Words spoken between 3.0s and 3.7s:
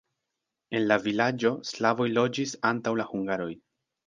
la hungaroj.